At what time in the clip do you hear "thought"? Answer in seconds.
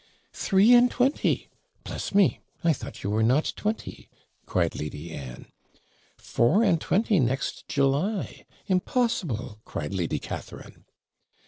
2.73-3.03